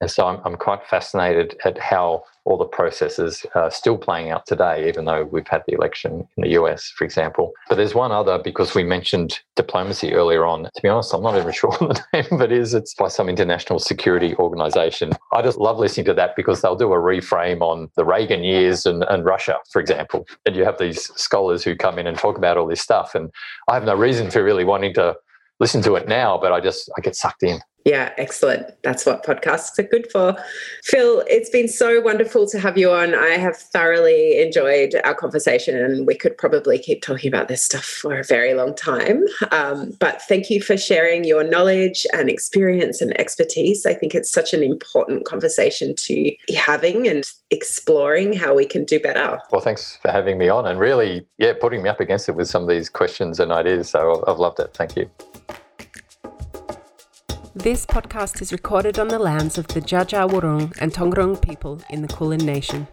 [0.00, 4.46] And so I'm, I'm quite fascinated at how all the processes are still playing out
[4.46, 7.52] today, even though we've had the election in the US, for example.
[7.68, 10.64] But there's one other because we mentioned diplomacy earlier on.
[10.64, 12.74] To be honest, I'm not even sure what the name of it is.
[12.74, 15.12] It's by some international security organization.
[15.32, 18.86] I just love listening to that because they'll do a reframe on the Reagan years
[18.86, 20.26] and, and Russia, for example.
[20.44, 23.14] And you have these scholars who come in and talk about all this stuff.
[23.14, 23.30] And
[23.68, 25.16] I have no reason for really wanting to
[25.60, 27.60] listen to it now, but I just I get sucked in.
[27.84, 28.66] Yeah, excellent.
[28.82, 30.36] That's what podcasts are good for.
[30.84, 33.14] Phil, it's been so wonderful to have you on.
[33.14, 37.84] I have thoroughly enjoyed our conversation, and we could probably keep talking about this stuff
[37.84, 39.24] for a very long time.
[39.50, 43.84] Um, but thank you for sharing your knowledge and experience and expertise.
[43.84, 48.84] I think it's such an important conversation to be having and exploring how we can
[48.84, 49.38] do better.
[49.52, 52.48] Well, thanks for having me on and really, yeah, putting me up against it with
[52.48, 53.90] some of these questions and ideas.
[53.90, 54.72] So I've loved it.
[54.72, 55.10] Thank you.
[57.56, 62.02] This podcast is recorded on the lands of the Dja Wurrung and Taungurung people in
[62.02, 62.88] the Kulin Nation.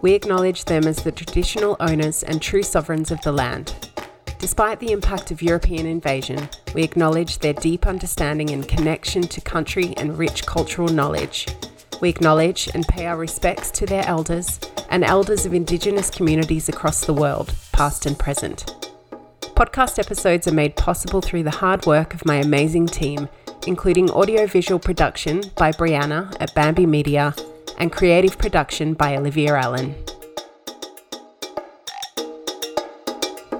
[0.00, 3.92] We acknowledge them as the traditional owners and true sovereigns of the land.
[4.40, 9.94] Despite the impact of European invasion, we acknowledge their deep understanding and connection to country
[9.96, 11.46] and rich cultural knowledge.
[12.00, 14.58] We acknowledge and pay our respects to their elders
[14.90, 18.66] and elders of Indigenous communities across the world, past and present.
[19.54, 23.28] Podcast episodes are made possible through the hard work of my amazing team,
[23.66, 27.34] including audiovisual production by Brianna at Bambi Media
[27.78, 29.94] and creative production by Olivia Allen.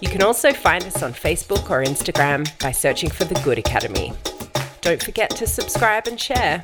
[0.00, 4.14] You can also find us on Facebook or Instagram by searching for The Good Academy.
[4.80, 6.62] Don't forget to subscribe and share.